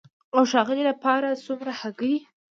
او 0.35 0.43
د 0.47 0.49
ښاغلي 0.51 0.83
لپاره 0.91 1.27
څومره 1.45 1.71
هګۍ؟ 1.81 2.15